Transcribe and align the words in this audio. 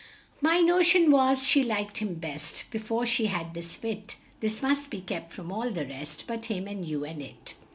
"My 0.41 0.61
no 0.61 0.81
tion 0.81 1.11
was, 1.11 1.45
she 1.45 1.61
liked 1.61 1.97
him 1.99 2.15
best, 2.15 2.63
(Be 2.71 2.79
fore 2.79 3.05
she 3.05 3.27
had 3.27 3.53
this 3.53 3.75
fit) 3.75 4.15
This 4.39 4.63
must 4.63 4.89
be 4.89 4.99
kept 5.01 5.31
from 5.31 5.51
all 5.51 5.69
the 5.69 5.85
rest 5.85 6.23
But 6.25 6.45
him 6.47 6.67
and 6.67 6.83
you 6.83 7.05
and 7.05 7.21
it." 7.21 7.53